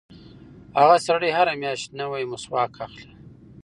[0.79, 3.09] هغه سړی هره میاشت نوی مسواک اخلي.